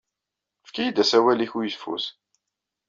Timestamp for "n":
1.55-1.59